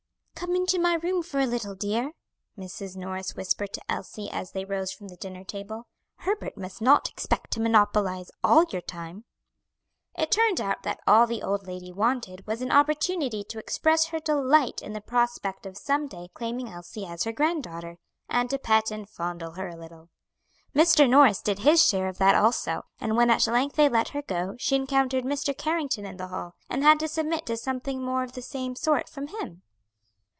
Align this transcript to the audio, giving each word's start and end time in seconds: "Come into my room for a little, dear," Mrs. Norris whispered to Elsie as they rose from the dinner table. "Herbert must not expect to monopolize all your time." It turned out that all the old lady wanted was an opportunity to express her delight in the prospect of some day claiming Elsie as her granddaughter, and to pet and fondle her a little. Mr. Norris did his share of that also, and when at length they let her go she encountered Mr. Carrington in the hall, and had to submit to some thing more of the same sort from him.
"Come 0.35 0.55
into 0.55 0.79
my 0.79 0.95
room 0.95 1.21
for 1.21 1.39
a 1.39 1.45
little, 1.45 1.75
dear," 1.75 2.13
Mrs. 2.57 2.95
Norris 2.95 3.35
whispered 3.35 3.73
to 3.73 3.81
Elsie 3.91 4.27
as 4.31 4.53
they 4.53 4.65
rose 4.65 4.91
from 4.91 5.07
the 5.09 5.15
dinner 5.15 5.43
table. 5.43 5.85
"Herbert 6.15 6.57
must 6.57 6.81
not 6.81 7.07
expect 7.11 7.51
to 7.51 7.59
monopolize 7.59 8.31
all 8.43 8.65
your 8.71 8.81
time." 8.81 9.25
It 10.17 10.31
turned 10.31 10.59
out 10.59 10.81
that 10.81 10.99
all 11.05 11.27
the 11.27 11.43
old 11.43 11.67
lady 11.67 11.91
wanted 11.91 12.47
was 12.47 12.59
an 12.63 12.71
opportunity 12.71 13.43
to 13.43 13.59
express 13.59 14.05
her 14.07 14.19
delight 14.19 14.81
in 14.81 14.93
the 14.93 14.99
prospect 14.99 15.67
of 15.67 15.77
some 15.77 16.07
day 16.07 16.27
claiming 16.33 16.67
Elsie 16.69 17.05
as 17.05 17.23
her 17.25 17.31
granddaughter, 17.31 17.99
and 18.27 18.49
to 18.49 18.57
pet 18.57 18.89
and 18.89 19.07
fondle 19.07 19.51
her 19.51 19.67
a 19.67 19.75
little. 19.77 20.09
Mr. 20.75 21.07
Norris 21.07 21.43
did 21.43 21.59
his 21.59 21.85
share 21.87 22.07
of 22.07 22.17
that 22.17 22.33
also, 22.33 22.85
and 22.99 23.15
when 23.15 23.29
at 23.29 23.45
length 23.45 23.75
they 23.75 23.87
let 23.87 24.09
her 24.09 24.23
go 24.23 24.55
she 24.57 24.75
encountered 24.75 25.23
Mr. 25.23 25.55
Carrington 25.55 26.03
in 26.03 26.17
the 26.17 26.29
hall, 26.29 26.55
and 26.67 26.81
had 26.83 26.99
to 26.99 27.07
submit 27.07 27.45
to 27.45 27.55
some 27.55 27.79
thing 27.79 28.01
more 28.03 28.23
of 28.23 28.31
the 28.31 28.41
same 28.41 28.75
sort 28.75 29.07
from 29.07 29.27
him. 29.27 29.61